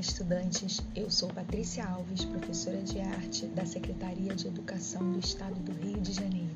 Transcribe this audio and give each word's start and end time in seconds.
estudantes! 0.00 0.80
Eu 0.96 1.10
sou 1.10 1.28
Patrícia 1.28 1.84
Alves, 1.84 2.24
professora 2.24 2.78
de 2.78 2.98
arte 3.00 3.44
da 3.48 3.66
Secretaria 3.66 4.34
de 4.34 4.46
Educação 4.46 5.12
do 5.12 5.18
Estado 5.18 5.54
do 5.56 5.72
Rio 5.72 6.00
de 6.00 6.14
Janeiro. 6.14 6.48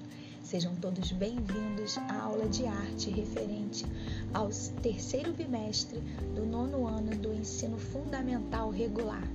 Sejam 0.43 0.75
todos 0.77 1.13
bem-vindos 1.13 1.99
à 1.99 2.23
aula 2.23 2.49
de 2.49 2.65
arte 2.65 3.11
referente 3.11 3.85
ao 4.33 4.49
terceiro 4.83 5.35
bimestre 5.35 6.01
do 6.35 6.47
nono 6.47 6.87
ano 6.87 7.15
do 7.17 7.35
ensino 7.35 7.77
fundamental 7.77 8.71
regular. 8.71 9.29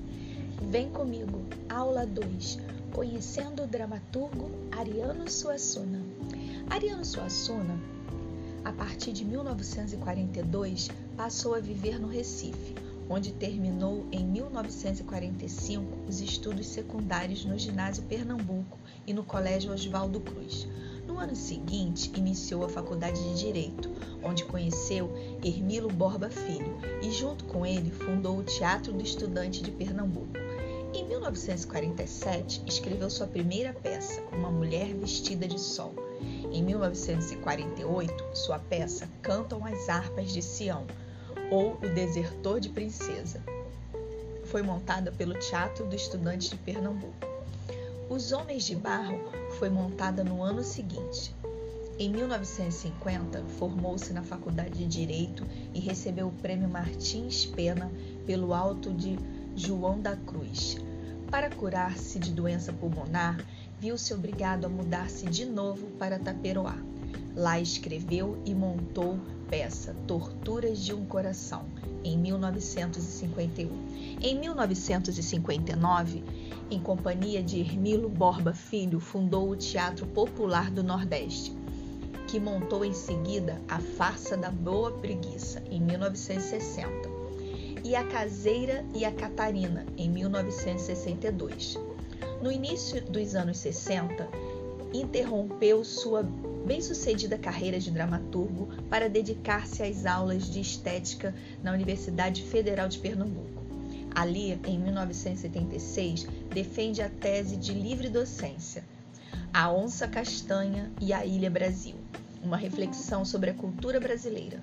Vem 0.72 0.90
comigo, 0.90 1.46
aula 1.70 2.08
2, 2.08 2.58
conhecendo 2.92 3.62
o 3.62 3.68
dramaturgo 3.68 4.50
Ariano 4.72 5.30
Suassuna. 5.30 6.02
Ariano 6.68 7.06
Suassuna, 7.06 7.80
a 8.66 8.72
partir 8.72 9.12
de 9.12 9.24
1942, 9.24 10.90
passou 11.16 11.54
a 11.54 11.60
viver 11.60 12.00
no 12.00 12.08
Recife 12.08 12.89
onde 13.10 13.32
terminou 13.34 14.06
em 14.12 14.24
1945 14.24 15.84
os 16.08 16.22
estudos 16.22 16.68
secundários 16.68 17.44
no 17.44 17.58
Ginásio 17.58 18.04
Pernambuco 18.04 18.78
e 19.08 19.14
no 19.14 19.24
Colégio 19.24 19.74
Oswaldo 19.74 20.20
Cruz. 20.20 20.68
No 21.08 21.18
ano 21.18 21.36
seguinte, 21.36 22.12
iniciou 22.16 22.64
a 22.64 22.70
Faculdade 22.70 23.20
de 23.22 23.40
Direito, 23.40 23.90
onde 24.24 24.46
conheceu 24.46 25.12
Hermilo 25.44 25.90
Borba 25.90 26.30
Filho 26.30 26.78
e, 27.02 27.12
junto 27.12 27.46
com 27.46 27.66
ele, 27.66 27.90
fundou 27.90 28.38
o 28.38 28.44
Teatro 28.44 28.94
do 28.94 29.02
Estudante 29.02 29.64
de 29.64 29.72
Pernambuco. 29.72 30.38
Em 30.94 31.08
1947, 31.08 32.64
escreveu 32.68 33.10
sua 33.10 33.28
primeira 33.28 33.74
peça, 33.74 34.22
Uma 34.32 34.52
Mulher 34.52 34.94
Vestida 34.94 35.48
de 35.48 35.60
Sol. 35.60 35.94
Em 36.52 36.64
1948, 36.64 38.24
sua 38.34 38.60
peça 38.60 39.08
Cantam 39.22 39.66
as 39.66 39.88
Harpas 39.88 40.32
de 40.32 40.42
Sião, 40.42 40.86
ou 41.50 41.74
O 41.74 41.90
Desertor 41.94 42.60
de 42.60 42.70
Princesa. 42.70 43.42
Foi 44.46 44.62
montada 44.62 45.12
pelo 45.12 45.38
Teatro 45.40 45.86
do 45.86 45.96
Estudante 45.96 46.50
de 46.50 46.58
Pernambuco. 46.58 47.28
Os 48.10 48.32
Homens 48.32 48.64
de 48.64 48.76
Barro 48.76 49.20
foi 49.58 49.70
montada 49.70 50.24
no 50.24 50.42
ano 50.42 50.64
seguinte. 50.64 51.34
Em 52.00 52.10
1950, 52.10 53.44
formou-se 53.58 54.14
na 54.14 54.24
Faculdade 54.24 54.80
de 54.80 54.86
Direito 54.86 55.46
e 55.74 55.80
recebeu 55.80 56.28
o 56.28 56.32
Prêmio 56.32 56.70
Martins 56.70 57.46
Pena 57.46 57.92
pelo 58.26 58.54
Alto 58.54 58.94
de 58.94 59.20
João 59.56 60.00
da 60.00 60.16
Cruz. 60.16 60.78
Para 61.30 61.50
curar-se 61.50 62.18
de 62.18 62.32
doença 62.32 62.72
pulmonar, 62.74 63.38
viu-se 63.80 64.14
obrigado 64.14 64.66
a 64.66 64.70
mudar-se 64.70 65.26
de 65.26 65.46
novo 65.46 65.88
para 66.00 66.18
Taperoá. 66.18 66.78
Lá 67.36 67.60
escreveu 67.60 68.42
e 68.46 68.56
montou 68.56 69.20
peça 69.50 69.96
Torturas 70.06 70.80
de 70.80 70.94
um 70.94 71.04
Coração, 71.06 71.66
em 72.04 72.18
1951. 72.18 73.70
Em 74.22 74.40
1959, 74.40 76.24
em 76.70 76.80
companhia 76.80 77.42
de 77.42 77.60
Hermilo 77.60 78.08
Borba 78.08 78.54
Filho, 78.54 79.00
fundou 79.00 79.50
o 79.50 79.56
Teatro 79.56 80.06
Popular 80.06 80.70
do 80.70 80.84
Nordeste, 80.84 81.52
que 82.28 82.40
montou 82.40 82.86
em 82.86 82.94
seguida 82.94 83.60
a 83.68 83.80
Farsa 83.80 84.38
da 84.38 84.52
Boa 84.52 84.92
Preguiça, 84.92 85.64
em 85.72 85.82
1960, 85.82 87.10
e 87.84 87.96
A 87.96 88.04
Caseira 88.04 88.86
e 88.94 89.04
a 89.04 89.12
Catarina, 89.12 89.86
em 89.98 90.10
1962. 90.10 91.80
No 92.42 92.52
início 92.52 93.02
dos 93.04 93.34
anos 93.36 93.58
60, 93.58 94.30
interrompeu 94.94 95.84
sua 95.84 96.24
bem-sucedida 96.70 97.36
carreira 97.36 97.80
de 97.80 97.90
dramaturgo 97.90 98.68
para 98.92 99.10
dedicar-se 99.10 99.82
às 99.82 100.06
aulas 100.06 100.48
de 100.48 100.62
estética 100.62 101.34
na 101.64 101.74
Universidade 101.74 102.44
Federal 102.44 102.88
de 102.88 103.00
Pernambuco. 103.00 103.64
Ali, 104.14 104.52
em 104.68 104.78
1976, 104.78 106.28
defende 106.54 107.02
a 107.02 107.10
tese 107.10 107.58
de 107.58 107.74
livre 107.74 108.08
docência, 108.08 108.84
A 109.52 109.74
Onça 109.74 110.08
Castanha 110.08 110.92
e 111.02 111.12
a 111.12 111.26
Ilha 111.26 111.50
Brasil, 111.50 111.96
uma 112.44 112.56
reflexão 112.56 113.26
sobre 113.26 113.50
a 113.50 113.56
cultura 113.56 114.00
brasileira. 114.00 114.62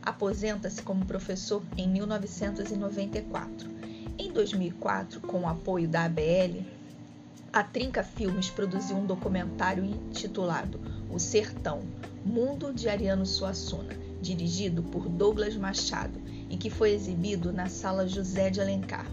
Aposenta-se 0.00 0.80
como 0.82 1.04
professor 1.04 1.60
em 1.76 1.88
1994. 1.88 3.68
Em 4.16 4.30
2004, 4.30 5.20
com 5.22 5.40
o 5.40 5.48
apoio 5.48 5.88
da 5.88 6.04
ABL, 6.04 6.77
a 7.52 7.62
Trinca 7.62 8.02
Filmes 8.02 8.50
produziu 8.50 8.96
um 8.96 9.06
documentário 9.06 9.84
intitulado 9.84 10.80
O 11.10 11.18
Sertão, 11.18 11.80
Mundo 12.24 12.72
de 12.72 12.88
Ariano 12.88 13.24
Suassuna, 13.24 13.94
dirigido 14.20 14.82
por 14.82 15.08
Douglas 15.08 15.56
Machado 15.56 16.20
e 16.50 16.56
que 16.56 16.68
foi 16.68 16.92
exibido 16.92 17.52
na 17.52 17.68
Sala 17.68 18.06
José 18.06 18.50
de 18.50 18.60
Alencar. 18.60 19.06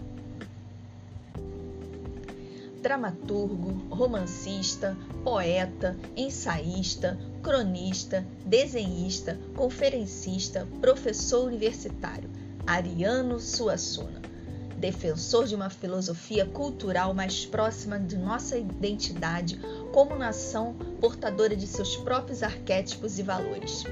Dramaturgo, 2.82 3.72
romancista, 3.88 4.96
poeta, 5.24 5.96
ensaísta, 6.16 7.18
cronista, 7.42 8.24
desenhista, 8.44 9.38
conferencista, 9.56 10.68
professor 10.80 11.48
universitário, 11.48 12.30
Ariano 12.66 13.40
Suassuna 13.40 14.26
defensor 14.76 15.46
de 15.46 15.54
uma 15.54 15.70
filosofia 15.70 16.44
cultural 16.46 17.14
mais 17.14 17.46
próxima 17.46 17.98
de 17.98 18.16
nossa 18.16 18.58
identidade 18.58 19.58
como 19.92 20.14
nação 20.14 20.74
portadora 21.00 21.56
de 21.56 21.66
seus 21.66 21.96
próprios 21.96 22.42
arquétipos 22.42 23.18
e 23.18 23.22
valores. 23.22 23.84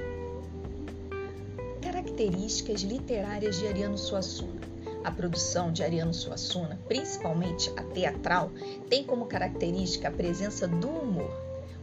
Características 1.81 2.81
literárias 2.81 3.57
de 3.57 3.67
Ariano 3.67 3.97
Suassuna. 3.97 4.61
A 5.03 5.11
produção 5.11 5.71
de 5.71 5.83
Ariano 5.83 6.13
Suassuna, 6.13 6.79
principalmente 6.87 7.71
a 7.77 7.83
teatral, 7.83 8.51
tem 8.89 9.03
como 9.03 9.27
característica 9.27 10.07
a 10.07 10.11
presença 10.11 10.67
do 10.67 10.89
humor, 10.89 11.31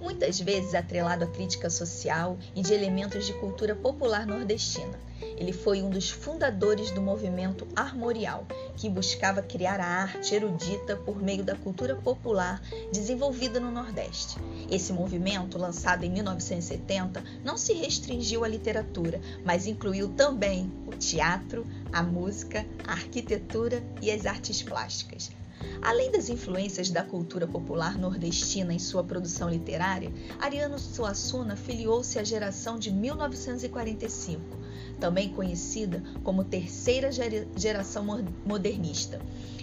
muitas 0.01 0.41
vezes 0.41 0.75
atrelado 0.75 1.25
à 1.25 1.27
crítica 1.29 1.71
social 1.71 2.37
e 2.55 2.63
de 2.63 2.75
elementos 2.75 3.25
de 3.27 3.33
cultura 3.35 3.77
popular 3.77 4.27
nordestina 4.27 4.99
ele 5.37 5.53
foi 5.53 5.83
um 5.83 5.91
dos 5.91 6.11
fundadores 6.11 6.91
do 6.91 7.01
movimento 7.01 7.67
armorial, 7.75 8.47
que 8.77 8.89
buscava 8.89 9.43
criar 9.43 9.81
a 9.81 9.87
arte 9.87 10.35
erudita 10.35 10.97
por 10.97 11.23
meio 11.23 11.45
da 11.45 11.55
cultura 11.55 11.95
popular 11.95 12.61
desenvolvida 12.93 13.61
no 13.61 13.71
Nordeste. 13.71 14.39
Esse 14.71 14.93
movimento, 14.93 15.59
lançado 15.59 16.05
em 16.05 16.11
1970, 16.11 17.23
não 17.45 17.57
se 17.57 17.73
restringiu 17.73 18.45
à 18.45 18.49
literatura, 18.49 19.21
mas 19.45 19.67
incluiu 19.67 20.09
também 20.11 20.73
o 20.87 20.91
teatro, 20.93 21.67
a 21.93 22.03
música, 22.03 22.67
a 22.87 22.93
arquitetura 22.93 23.83
e 24.01 24.11
as 24.11 24.27
artes 24.27 24.63
plásticas. 24.63 25.31
Além 25.81 26.11
das 26.11 26.29
influências 26.29 26.91
da 26.91 27.05
cultura 27.05 27.47
popular 27.47 27.97
nordestina 27.97 28.73
em 28.73 28.79
sua 28.79 29.05
produção 29.05 29.49
literária, 29.49 30.13
Ariano 30.41 30.79
Suassuna 30.79 31.57
filiou-se 31.57 32.19
à 32.19 32.25
geração 32.25 32.79
de 32.79 32.91
1945 32.91 34.62
também 35.01 35.29
conhecida 35.29 36.03
como 36.23 36.45
terceira 36.45 37.11
geração 37.57 38.25
modernista. 38.45 39.21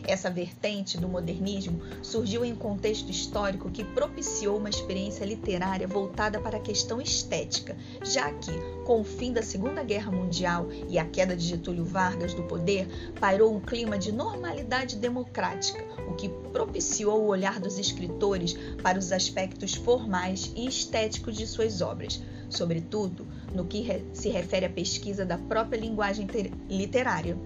Essa 0.08 0.30
vertente 0.30 0.98
do 0.98 1.08
modernismo 1.08 1.82
surgiu 2.02 2.44
em 2.44 2.54
um 2.54 2.56
contexto 2.56 3.12
histórico 3.12 3.70
que 3.70 3.84
propiciou 3.84 4.58
uma 4.58 4.70
experiência 4.70 5.26
literária 5.26 5.88
voltada 5.88 6.40
para 6.40 6.58
a 6.58 6.62
questão 6.62 7.02
estética, 7.02 7.76
já 8.04 8.32
que, 8.32 8.52
com 8.86 9.02
o 9.02 9.04
fim 9.04 9.32
da 9.32 9.44
Segunda 9.44 9.84
Guerra 9.84 10.12
Mundial 10.12 10.68
e 10.88 10.98
a 10.98 11.06
queda 11.06 11.36
de 11.36 11.46
Getúlio 11.46 11.86
Vargas 11.86 12.34
do 12.34 12.44
poder, 12.44 12.88
pairou 13.20 13.56
um 13.56 13.60
clima 13.60 13.98
de 13.98 14.12
normalidade 14.12 14.96
democrática, 14.96 15.84
o 16.08 16.16
que 16.16 16.30
propiciou 16.52 17.22
o 17.22 17.28
olhar 17.28 17.60
dos 17.60 17.78
escritores 17.78 18.54
para 18.82 18.98
os 18.98 19.12
aspectos 19.12 19.76
formais 19.76 20.52
e 20.56 20.68
estéticos 20.68 21.38
de 21.38 21.46
suas 21.46 21.82
obras, 21.82 22.22
sobretudo 22.50 23.28
no 23.54 23.66
que 23.66 24.06
se 24.14 24.30
refere 24.30 24.66
à 24.66 24.70
pesquisa 24.70 25.26
da 25.26 25.38
própria 25.38 25.80
linguagem 25.80 26.28
literária. 26.70 27.38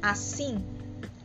Assim, 0.00 0.62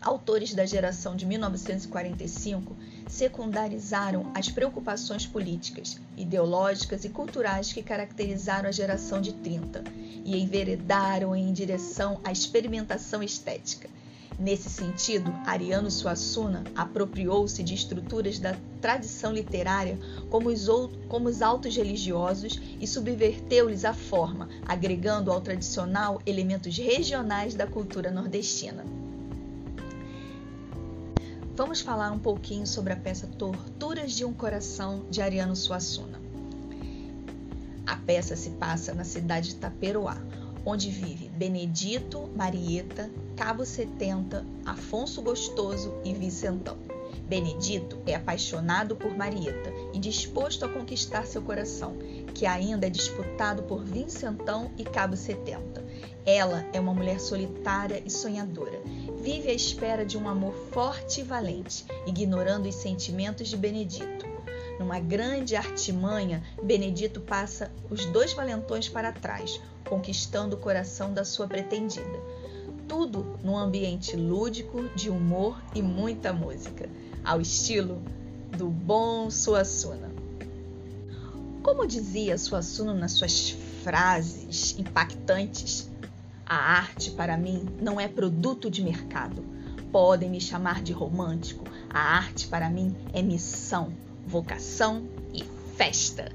autores 0.02 0.54
da 0.54 0.66
geração 0.66 1.16
de 1.16 1.26
1945 1.26 2.76
secundarizaram 3.08 4.32
as 4.34 4.50
preocupações 4.50 5.26
políticas, 5.26 6.00
ideológicas 6.18 7.06
e 7.06 7.10
culturais 7.10 7.72
que 7.72 7.84
caracterizaram 7.84 8.70
a 8.70 8.72
geração 8.72 9.22
de 9.22 9.34
30 9.34 9.84
e 10.26 10.38
enveredaram 10.42 11.36
em 11.36 11.52
direção 11.54 12.20
à 12.24 12.32
experimentação 12.32 13.22
estética 13.22 13.90
Nesse 14.40 14.70
sentido, 14.70 15.32
Ariano 15.46 15.92
Suassuna 15.92 16.64
apropriou-se 16.76 17.62
de 17.62 17.76
estruturas 17.76 18.40
da 18.40 18.56
tradição 18.82 19.32
literária 19.32 19.98
como 20.30 20.50
os, 20.50 20.68
como 21.08 21.30
os 21.30 21.42
autos 21.42 21.76
religiosos 21.76 22.60
e 22.80 22.88
subverteu-lhes 22.88 23.86
a 23.86 23.94
forma, 23.94 24.50
agregando 24.66 25.32
ao 25.32 25.40
tradicional 25.40 26.20
elementos 26.26 26.76
regionais 26.78 27.54
da 27.54 27.68
cultura 27.68 28.10
nordestina. 28.10 28.84
Vamos 31.56 31.82
falar 31.82 32.12
um 32.12 32.18
pouquinho 32.18 32.66
sobre 32.66 32.94
a 32.94 32.96
peça 32.96 33.28
Torturas 33.28 34.14
de 34.14 34.26
um 34.26 34.34
Coração 34.34 35.06
de 35.12 35.22
Ariano 35.22 35.56
Suassuna. 35.56 36.20
A 37.86 37.96
peça 37.96 38.36
se 38.36 38.50
passa 38.52 38.96
na 38.96 39.04
cidade 39.04 39.50
de 39.50 39.56
Taperoá, 39.58 40.18
onde 40.66 40.90
vive 40.90 41.30
Benedito, 41.30 42.30
Marieta, 42.36 43.10
Cabo 43.36 43.66
70, 43.66 44.46
Afonso 44.66 45.22
Gostoso 45.22 45.94
e 46.04 46.14
Vicentão. 46.14 46.78
Benedito 47.28 48.00
é 48.06 48.16
apaixonado 48.16 48.96
por 48.96 49.16
Marieta 49.16 49.74
e 49.94 50.00
disposto 50.00 50.66
a 50.66 50.70
conquistar 50.70 51.26
seu 51.26 51.42
coração, 51.42 51.96
que 52.34 52.46
ainda 52.46 52.88
é 52.88 52.90
disputado 52.90 53.64
por 53.64 53.84
Vincentão 53.84 54.72
e 54.78 54.84
Cabo 54.84 55.16
70. 55.16 55.84
Ela 56.26 56.66
é 56.74 56.80
uma 56.80 56.94
mulher 56.94 57.20
solitária 57.20 58.02
e 58.06 58.10
sonhadora. 58.10 58.82
Vive 59.22 59.50
à 59.50 59.54
espera 59.54 60.06
de 60.06 60.18
um 60.18 60.28
amor 60.28 60.54
forte 60.72 61.22
e 61.22 61.24
valente, 61.24 61.86
ignorando 62.06 62.68
os 62.68 62.76
sentimentos 62.76 63.48
de 63.48 63.58
Benedito. 63.58 64.33
Numa 64.80 65.00
grande 65.00 65.56
artimanha, 65.56 66.44
Benedito 66.62 67.22
passa 67.22 67.72
os 67.90 68.06
dois 68.06 68.34
valentões 68.34 68.90
para 68.90 69.12
trás, 69.12 69.60
conquistando 69.88 70.56
o 70.56 70.60
coração 70.60 71.14
da 71.14 71.24
sua 71.24 71.48
pretendida. 71.48 72.20
Tudo 72.88 73.38
num 73.44 73.58
ambiente 73.58 74.16
lúdico, 74.16 74.90
de 74.96 75.10
humor 75.10 75.62
e 75.74 75.82
muita 75.82 76.34
música 76.34 76.90
ao 77.24 77.40
estilo 77.40 78.02
do 78.58 78.68
bom 78.68 79.30
Suassuna. 79.30 80.12
Como 81.62 81.88
dizia 81.88 82.38
Suassuna 82.38 82.94
nas 82.94 83.14
suas 83.14 83.52
frases 83.84 84.78
impactantes, 84.78 85.90
a 86.46 86.56
arte 86.56 87.12
para 87.12 87.38
mim 87.38 87.66
não 87.82 88.00
é 88.00 88.08
produto 88.08 88.70
de 88.70 88.84
mercado. 88.84 89.44
Podem 89.92 90.30
me 90.30 90.42
chamar 90.42 90.82
de 90.82 90.92
romântico. 90.92 91.64
A 91.90 92.00
arte 92.00 92.48
para 92.48 92.70
mim 92.70 92.96
é 93.14 93.22
missão, 93.22 93.94
vocação 94.26 95.08
e 95.34 95.44
festa. 95.76 96.32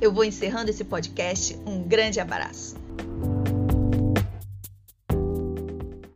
Eu 0.00 0.12
vou 0.12 0.24
encerrando 0.24 0.70
esse 0.70 0.84
podcast. 0.84 1.58
Um 1.66 1.82
grande 1.82 2.20
abraço. 2.20 2.76